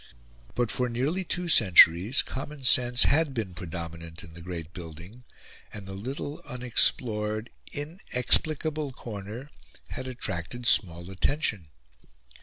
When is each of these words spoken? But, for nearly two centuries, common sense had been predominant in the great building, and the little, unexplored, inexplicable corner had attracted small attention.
But, 0.55 0.71
for 0.71 0.89
nearly 0.89 1.23
two 1.23 1.47
centuries, 1.47 2.23
common 2.23 2.63
sense 2.63 3.03
had 3.03 3.35
been 3.35 3.53
predominant 3.53 4.23
in 4.23 4.33
the 4.33 4.41
great 4.41 4.73
building, 4.73 5.25
and 5.71 5.85
the 5.85 5.93
little, 5.93 6.41
unexplored, 6.43 7.51
inexplicable 7.71 8.93
corner 8.93 9.51
had 9.89 10.07
attracted 10.07 10.65
small 10.65 11.11
attention. 11.11 11.67